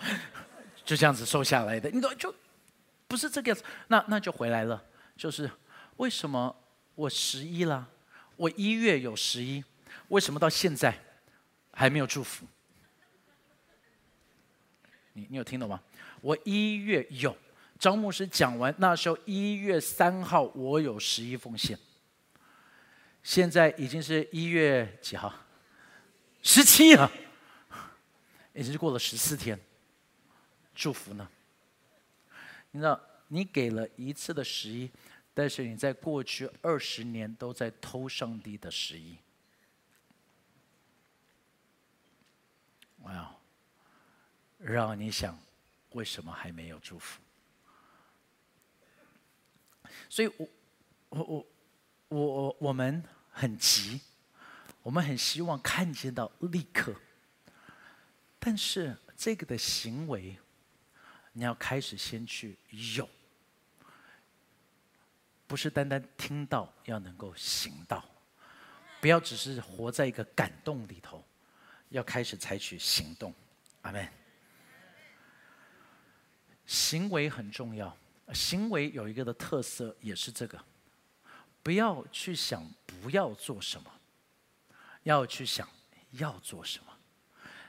[0.84, 1.90] 就这样子瘦下来的。
[1.90, 2.34] 你都就
[3.06, 4.82] 不是这个样子，那那就回来了。
[5.16, 5.48] 就是
[5.98, 6.56] 为什么
[6.94, 7.86] 我十一了？
[8.36, 9.62] 我一月有十一。
[10.08, 10.98] 为什么到现在
[11.72, 12.46] 还没有祝福？
[15.12, 15.80] 你你有听懂吗？
[16.20, 17.36] 我一月有，
[17.78, 21.78] 张牧师讲完那时候一月三号我有十一奉献，
[23.22, 25.32] 现在已经是一月几号？
[26.42, 27.10] 十七啊，
[28.52, 29.58] 已经过了十四天，
[30.74, 31.28] 祝福呢？
[32.72, 34.90] 你知道，你给了一次的十一，
[35.32, 39.16] 但是你在过去二十年都在偷上帝的十一。
[43.00, 43.40] 我要
[44.72, 45.38] 让你想，
[45.90, 47.20] 为什么还没有祝福？
[50.08, 50.48] 所以，我、
[51.10, 51.46] 我、
[52.08, 54.00] 我、我、我们很急，
[54.82, 56.94] 我们很希望看见到立刻。
[58.38, 60.38] 但是，这个的行为，
[61.32, 62.56] 你要开始先去
[62.96, 63.08] 有，
[65.46, 68.02] 不是单单听到，要能够行到，
[69.00, 71.22] 不要只是活在一个感动里头。
[71.90, 73.32] 要开始采取行动，
[73.82, 74.23] 阿门。
[76.66, 77.96] 行为很重要，
[78.32, 80.58] 行为有一个的特色也是这个，
[81.62, 83.90] 不要去想不要做什么，
[85.02, 85.68] 要去想
[86.12, 86.86] 要做什么。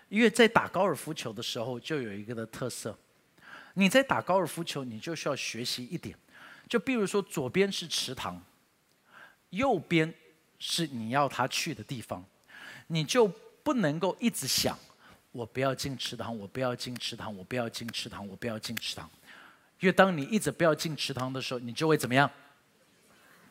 [0.08, 2.98] 因为在打高尔夫球的时候，就有一个的特色，
[3.74, 6.18] 你在打高尔夫球，你就需要学习一点，
[6.70, 8.42] 就比如说左边是池塘，
[9.50, 10.14] 右边
[10.60, 12.24] 是你要他去的地方，
[12.88, 13.28] 你就
[13.64, 14.78] 不能够一直想。
[15.36, 19.10] 我不要进池塘，我不要进池塘，我不要进池塘，我不要进池塘。
[19.82, 22.32] 因为当你一直不要进池塘的时候，你就会怎么样？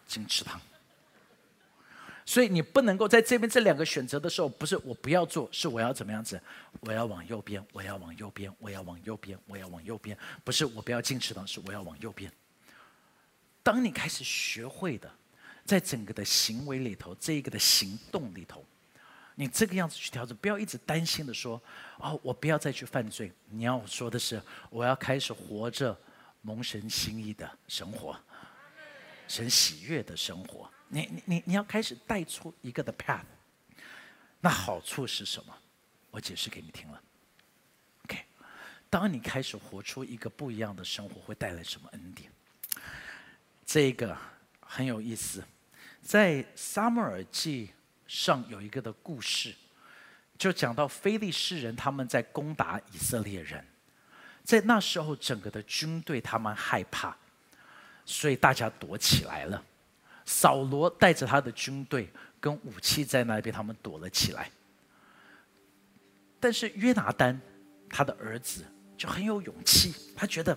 [0.06, 0.58] 进池塘。
[2.24, 6.40] 所以你不能够在这边这两个选择的时候，不是我不要做，是我要怎么样子？
[6.80, 10.16] 我要往右边，我要往右边，我要往右边，我要往右边。
[10.42, 12.32] 不是我不要进池塘，是我要往右边。
[13.62, 15.10] 当你开始学会的，
[15.66, 18.64] 在整个的行为里头，这一个的行动里头。
[19.36, 21.60] 你这个样子去调整，不要一直担心的说
[21.98, 25.98] ：“哦，我不要再去犯罪。”你要说的是：“我要开始活着
[26.42, 28.16] 蒙神心意的生活，
[29.26, 33.24] 神喜悦的生活。”你你你你要开始带出一个的 path。
[34.40, 35.52] 那好处是什么？
[36.12, 37.02] 我解释给你听了。
[38.04, 38.24] OK，
[38.88, 42.30] 当你开始活出一个不一样的生活，会带来什么恩典？
[43.66, 44.16] 这个
[44.60, 45.42] 很有意思，
[46.00, 47.70] 在撒母耳记。
[48.06, 49.54] 上有一个的故事，
[50.36, 53.64] 就讲到非利士人他们在攻打以色列人，
[54.42, 57.16] 在那时候整个的军队他们害怕，
[58.04, 59.64] 所以大家躲起来了。
[60.26, 64.50] 扫罗带着他的军队跟武器在那边，他们躲了起来。
[66.38, 67.40] 但是约拿丹
[67.88, 68.64] 他的儿子
[68.96, 70.56] 就很有勇气，他觉得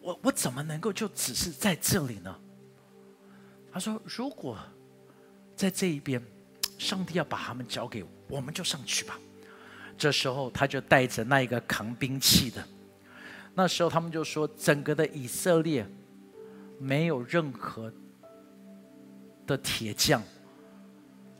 [0.00, 2.38] 我我怎么能够就只是在这里呢？
[3.72, 4.58] 他说：“如果
[5.56, 6.22] 在这一边。”
[6.82, 9.16] 上帝要把他们交给我，我们就上去吧。
[9.96, 12.66] 这时候他就带着那一个扛兵器的。
[13.54, 15.86] 那时候他们就说，整个的以色列
[16.80, 17.92] 没有任何
[19.46, 20.20] 的铁匠，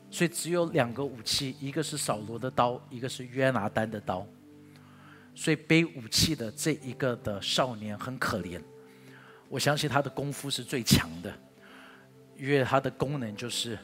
[0.09, 4.25] 所以只有两个武器，一个是扫罗的刀，一个是约拿丹的刀。
[5.35, 8.61] 所以背武器的这一个的少年很可怜。
[9.49, 11.33] 我相信他的功夫是最强的，
[12.37, 13.77] 因为他的功能就是。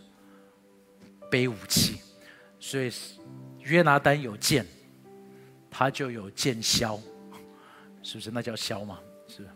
[1.29, 2.01] 背武器，
[2.59, 2.91] 所以
[3.59, 4.65] 约拿丹有剑，
[5.69, 6.99] 他就有剑削，
[8.01, 8.31] 是不是？
[8.31, 8.99] 那叫削吗？
[9.27, 9.47] 是，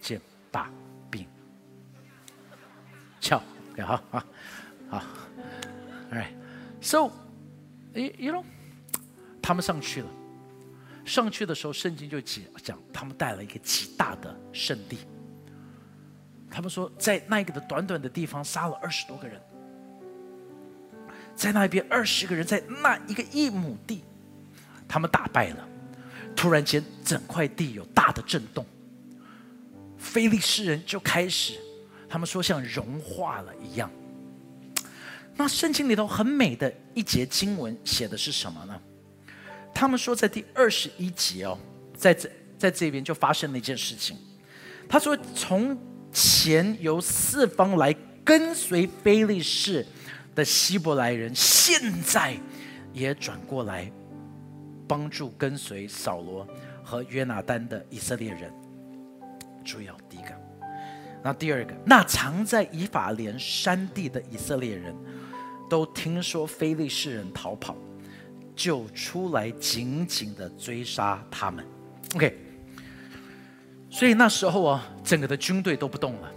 [0.00, 0.70] 剑把
[1.10, 1.26] 柄，
[3.20, 3.40] 鞘。
[3.82, 4.22] 好好
[4.88, 5.02] 好
[6.12, 7.10] ，Alright，So，
[7.94, 8.44] 哎，You know，
[9.42, 10.08] 他们上去了，
[11.04, 14.98] 上去的时候，圣经就讲讲，他们带了一个极大的圣地。
[16.48, 19.42] 他们说，在那个的短短的地方，杀了二十多个人。
[21.34, 24.02] 在那边二十个人在那一个一亩地，
[24.86, 25.68] 他们打败了。
[26.36, 28.64] 突然间，整块地有大的震动，
[29.98, 31.54] 非利士人就开始，
[32.08, 33.90] 他们说像融化了一样。
[35.36, 38.80] 那圣经里头很美的一节经文写的是什么呢？
[39.74, 41.58] 他们说在第二十一节哦，
[41.96, 44.16] 在这在这边就发生了一件事情。
[44.88, 45.76] 他说从
[46.12, 47.94] 前由四方来
[48.24, 49.84] 跟随非利士。
[50.34, 52.34] 的希伯来人现在
[52.92, 53.90] 也转过来
[54.86, 56.46] 帮助跟随扫罗
[56.82, 58.52] 和约拿丹的以色列人。
[59.64, 60.28] 注意哦，第一个，
[61.22, 64.94] 那第二个，那藏在以法莲山地的以色列人
[65.70, 67.74] 都听说非利士人逃跑，
[68.54, 71.64] 就出来紧紧的追杀他们。
[72.14, 72.36] OK，
[73.88, 76.30] 所以那时候啊，整个的军队都不动了。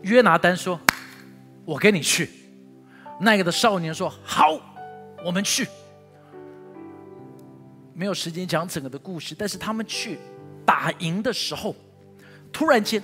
[0.00, 0.80] 约拿丹说
[1.66, 2.30] ：“我跟你去。”
[3.24, 4.58] 那个的少年说：“好，
[5.24, 5.64] 我们去。”
[7.94, 10.18] 没有时间讲整个的故事，但是他们去
[10.66, 11.72] 打赢的时候，
[12.52, 13.00] 突然间，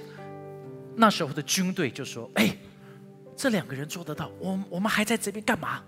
[0.97, 2.57] 那时候的军队就说：“哎，
[3.37, 5.81] 这两个人做得到，我我们还在这边干嘛？”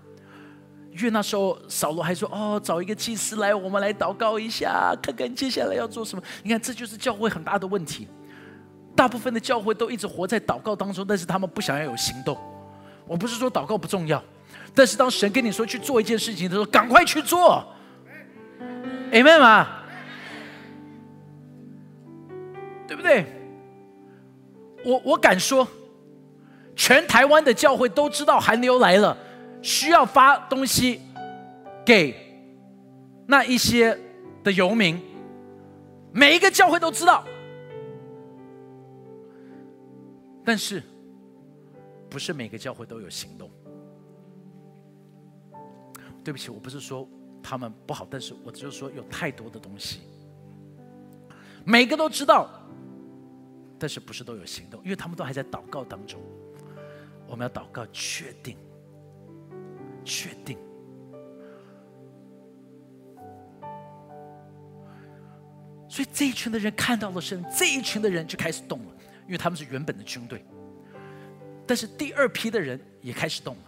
[0.95, 8.07] 因为那时候扫罗还说：“哦，找一个祭司来，我们来祷告一下，看看接下来要做什么。”你看，这就是教会很大的问题。
[8.95, 12.37] 大部分的教会都一直活在祷告当中，但是他们不想要有行动。
[13.11, 14.23] 我不是说祷告不重要，
[14.73, 17.61] 但是当神跟你说去做一件事情的时候，赶快去做
[19.11, 19.67] ，Amen 吗？
[22.87, 23.25] 对不对？
[24.85, 25.67] 我我敢说，
[26.73, 29.17] 全台湾的教会都知道寒流来了，
[29.61, 31.01] 需要发东西
[31.85, 32.15] 给
[33.27, 33.99] 那一些
[34.41, 34.97] 的游民，
[36.13, 37.25] 每一个教会都知道，
[40.45, 40.81] 但是。
[42.11, 43.49] 不是每个教会都有行动。
[46.23, 47.07] 对不起，我不是说
[47.41, 50.01] 他们不好，但是我只是说有太多的东西。
[51.65, 52.49] 每个都知道，
[53.79, 54.83] 但是不是都有行动？
[54.83, 56.21] 因为他们都还在祷告当中。
[57.27, 58.57] 我们要祷告，确定，
[60.03, 60.57] 确定。
[65.87, 68.95] 所以这一群的人看到了神，这一群的人就开始动了，
[69.25, 70.45] 因为他们是原本的军队。
[71.71, 73.61] 但是第二批的人也开始动了。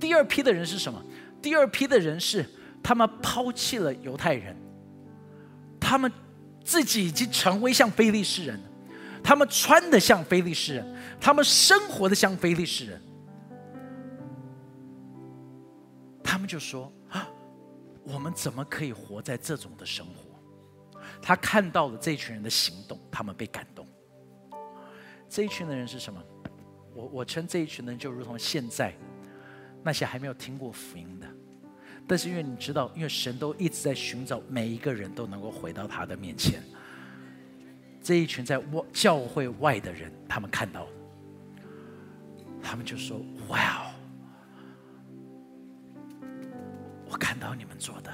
[0.00, 1.04] 第二批的人是什么？
[1.42, 2.42] 第二批的人是
[2.82, 4.56] 他们抛弃了犹太人，
[5.78, 6.10] 他们
[6.64, 8.58] 自己已经成为像非利士人，
[9.22, 13.02] 他们穿的像非利士人，他们生活的像非利士人。
[16.24, 17.28] 他们就说：“啊，
[18.02, 20.40] 我们怎么可以活在这种的生活？”
[21.20, 23.86] 他看到了这群人的行动，他们被感动。
[25.28, 26.18] 这一群的人是什么？
[26.94, 28.92] 我我称这一群人就如同现在
[29.82, 31.26] 那些还没有听过福音的，
[32.06, 36.62] 但是因为你知道，因为神都一直在寻找每一个人都能够回到他的面前。
[38.02, 40.86] 这一群在外教会外的人，他们看到，
[42.62, 43.94] 他们就说：“哇哦，
[47.08, 48.12] 我看到你们做的，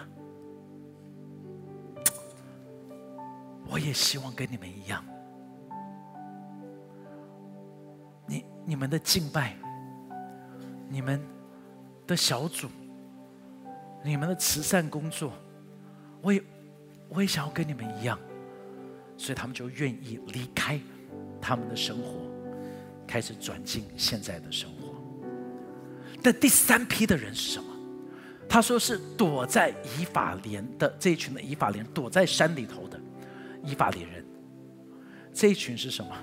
[3.67, 5.05] 我也希望跟你们一样。”
[8.69, 9.57] 你们的敬拜，
[10.91, 11.19] 你们
[12.07, 12.69] 的小组，
[14.05, 15.33] 你们的慈善工作，
[16.21, 16.43] 我也
[17.09, 18.21] 我也想要跟你们一样，
[19.17, 20.79] 所以他们就愿意离开
[21.41, 22.31] 他们的生活，
[23.07, 24.95] 开始转进现在的生活。
[26.23, 27.75] 但第三批的人是什么？
[28.47, 33.01] 他说是躲在以法莲的这一群的以法莲，躲在山里头的
[33.65, 34.23] 以法莲人。
[35.33, 36.15] 这一群是什么？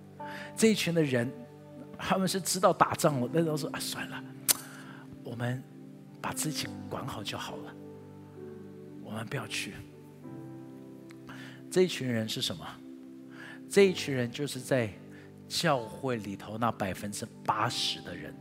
[0.54, 1.32] 这一群的人。
[2.08, 4.24] 他们是知道打仗了，那时候说啊，算了，
[5.24, 5.60] 我们
[6.22, 7.74] 把自己管好就好了，
[9.02, 9.74] 我们不要去。
[11.68, 12.64] 这一群人是什么？
[13.68, 14.88] 这一群人就是在
[15.48, 18.32] 教会里头那百分之八十的人，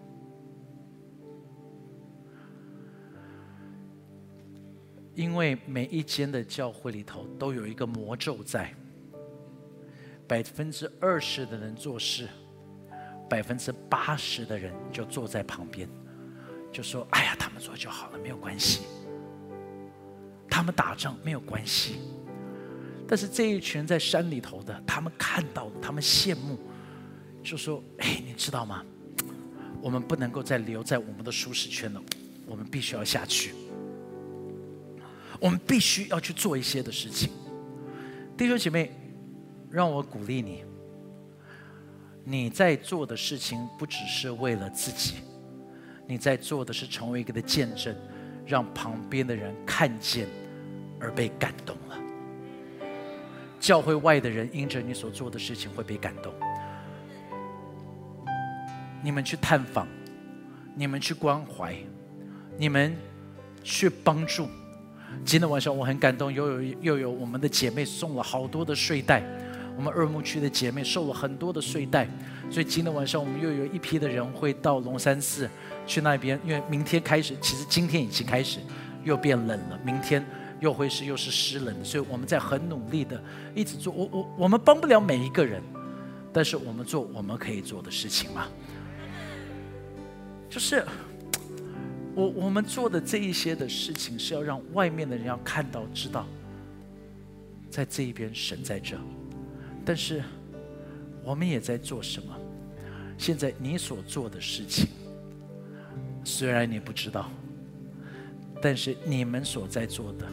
[5.16, 8.72] 因为每一间的教会里头都有一个魔咒在，
[10.28, 12.30] 百分之二十的人做事。
[13.30, 15.90] 百分之八十的人就坐在旁边，
[16.72, 18.82] 就说：“哎呀，他们做就好了，没有关系。
[20.50, 22.00] 他们打仗没有关系。
[23.08, 26.60] 但是这一群在山里头的，他们看到，他们羡慕，
[27.44, 28.84] 就说：‘哎，你知道吗？
[29.82, 32.02] 我们不能够再留在我们的舒适圈了，
[32.46, 33.54] 我们必须要下去。
[35.40, 37.30] 我们必须要去做一些的事情。’
[38.38, 38.92] 弟兄姐妹，
[39.70, 40.64] 让我鼓励你。”
[42.28, 45.18] 你在做的事情不只是为了自己，
[46.08, 47.96] 你在做的是成为一个的见证，
[48.48, 50.28] 让旁边的人看见
[51.00, 51.96] 而被感动了。
[53.60, 56.34] 教会外的人因着你所做的事情会被感动。
[59.04, 59.88] 你们去探访，
[60.74, 61.76] 你们去关怀，
[62.58, 62.98] 你们
[63.64, 64.48] 去帮助。
[65.24, 69.24] 今天晚上我很感动，又有又有我们的姐妹送了好多的睡袋。
[69.78, 72.08] 我们二牧区的姐妹受了很多的睡袋，
[72.50, 75.50] 所以今天晚上我们又有一批的人会到龙山寺
[75.86, 78.60] 去那边，因为明天开始，其实今天已经开始
[79.04, 80.26] 又变冷了，明天
[80.62, 83.22] 又会是又是湿冷的，所以我们在很努力的
[83.54, 83.92] 一直做。
[83.94, 85.62] 我我我们帮不了每一个人，
[86.32, 88.48] 但是我们做我们可以做的事情嘛，
[90.50, 90.86] 就是
[92.16, 96.26] 我我们做的这一些的事情是要让外面的人要看到知道，
[97.70, 98.98] 在这一边神在这。
[99.86, 100.24] 但是，
[101.24, 102.36] 我们也在做什么？
[103.18, 104.88] 现在你所做的事情，
[106.24, 107.30] 虽然你不知道，
[108.62, 110.28] 但是你们所在做的，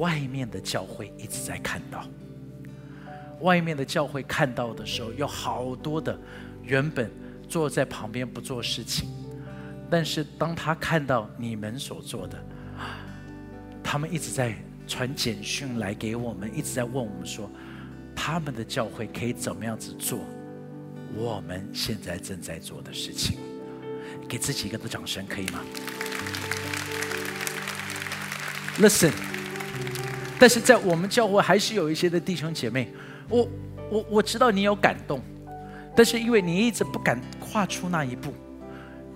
[0.00, 2.04] 外面的教会一直在看到。
[3.40, 6.18] 外面的教会看到的时候，有好多的
[6.62, 7.10] 原本
[7.48, 9.08] 坐在旁边不做事情，
[9.88, 12.38] 但是当他看到你们所做的，
[13.82, 14.54] 他们一直在
[14.86, 17.48] 传简讯来给我们，一直在问我们说。
[18.28, 20.18] 他们的教会可以怎么样子做？
[21.14, 23.38] 我们现在正在做的事情，
[24.28, 25.60] 给自己一个的掌声，可以吗
[28.80, 29.12] ？Listen，
[30.40, 32.92] 但是在我们教会还是有一些的弟兄姐妹，
[33.28, 33.48] 我
[33.88, 35.22] 我我知道你有感动，
[35.94, 38.34] 但是因为你一直不敢跨出那一步，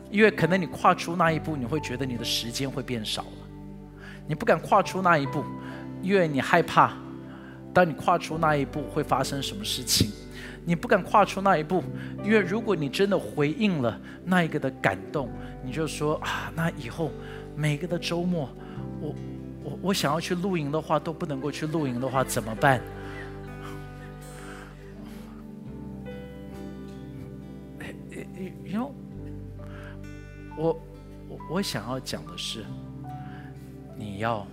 [0.09, 3.49] 因为可能你跨出那一步，你会觉得你的时间会变少了，
[4.29, 5.45] 你不敢跨出那一步，
[6.01, 6.97] 因为你害怕。
[7.73, 10.11] 当你跨出那一步会发生什么事情？
[10.62, 11.83] 你不敢跨出那一步，
[12.23, 15.31] 因为如果你真的回应了那一个的感动，
[15.64, 17.11] 你就说啊，那以后
[17.57, 18.49] 每个的周末，
[19.01, 19.14] 我
[19.64, 22.81] 我我想要去露营的话都不能够去露营的话怎么办？
[27.79, 28.77] 你你你，
[30.57, 30.81] 我
[31.27, 32.64] 我我想要讲的是，
[33.97, 34.47] 你要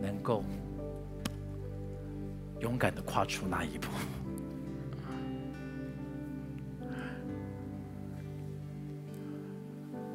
[0.00, 0.42] 能够。
[2.60, 3.88] 勇敢的跨出那一步。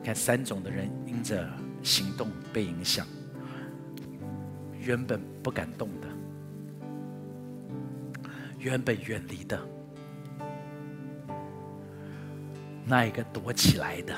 [0.04, 1.50] 看三种的人因着
[1.82, 3.08] 行动被影响，
[4.82, 6.08] 原本不敢动的，
[8.60, 9.58] 原本远离的，
[12.86, 14.14] 那一个躲起来的，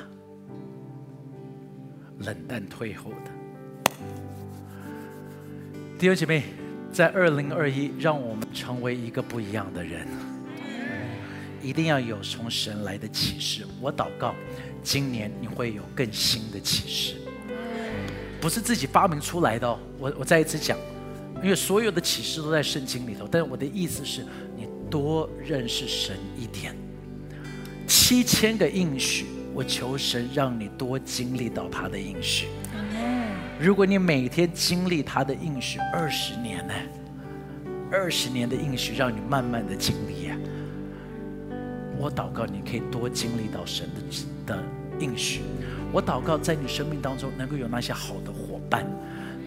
[2.18, 3.32] 冷淡退后的。
[6.00, 6.46] 弟兄姐妹，
[6.96, 10.08] 在二零二一，让我们成为一个不一样的人，
[11.62, 13.68] 一定要有从神来的启示。
[13.82, 14.34] 我祷告。
[14.82, 17.16] 今年你会有更新的启示，
[18.40, 19.78] 不是自己发明出来的哦。
[19.98, 20.78] 我我再一次讲，
[21.44, 23.28] 因为所有的启示都在圣经里头。
[23.30, 24.24] 但是我的意思是
[24.56, 26.74] 你多认识神一点。
[27.88, 32.48] 七千个应许，我求神让你多经历到他的应许。
[33.58, 36.74] 如果你每天经历他的应许二十年呢？
[37.92, 40.38] 二十年的应许让你慢慢的经历啊。
[41.98, 44.02] 我祷告你可以多经历到神的。
[44.46, 44.64] 的
[45.00, 45.42] 应许，
[45.92, 48.86] 我祷告在你生命当中能够有那些好的伙伴，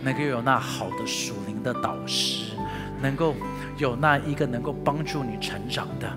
[0.03, 2.53] 能够有那好的属灵的导师，
[3.01, 3.35] 能够
[3.79, 6.11] 有那一个能够帮助你成长的。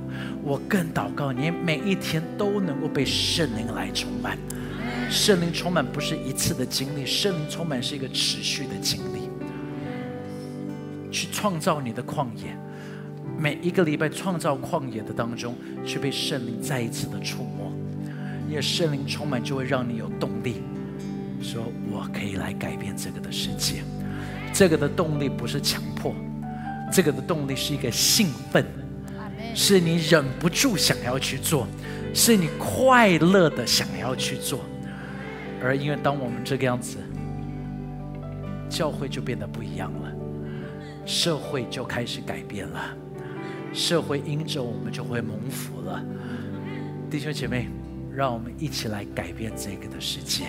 [0.44, 4.38] 我更祷告你每一天都能够被圣灵来充满。
[5.12, 9.30] 圣灵充满不是一次的经历，圣灵充满是一个持续的经历。
[11.12, 12.56] 去创造你的旷野，
[13.38, 15.54] 每一个礼拜创造旷野的当中，
[15.86, 17.70] 去被圣灵再一次的触摸。
[18.50, 20.64] 因为圣灵充满，就会让你有动力，
[21.42, 23.84] 说我可以来改变这个的世界。
[24.54, 26.16] 这个的动力不是强迫，
[26.90, 28.66] 这个的动力是一个兴奋，
[29.54, 31.68] 是你忍不住想要去做，
[32.14, 34.62] 是你快乐的想要去做。
[35.64, 36.98] 而因为当我们这个样子，
[38.70, 40.12] 教会就变得不一样了，
[41.06, 42.82] 社会就开始改变了，
[43.74, 46.04] 社会因着我们就会蒙福了，
[47.10, 47.68] 弟兄姐妹。
[48.14, 50.44] 让我们一起来改变这个的世界。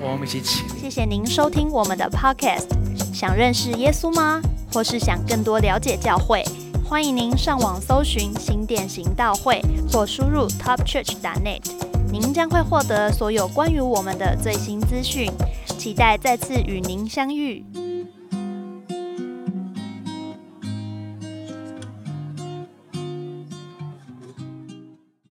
[0.00, 0.64] 我们一起起。
[0.76, 2.66] 谢谢您收听我们的 Podcast。
[3.14, 4.42] 想认识耶稣吗？
[4.72, 6.42] 或是想更多了解教会？
[6.84, 9.62] 欢迎您上网搜寻新店行道会，
[9.92, 11.99] 或输入 topchurch.net。
[12.12, 15.30] 您将会获得所有关于我们的最新资讯。
[15.78, 17.64] 期待再次与您相遇。